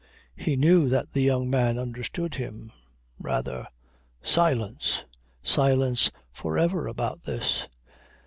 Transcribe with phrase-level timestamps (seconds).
[0.35, 2.71] He knew that the young man understood him.
[3.19, 3.67] Rather!
[4.23, 5.03] Silence!
[5.43, 7.67] Silence for ever about this.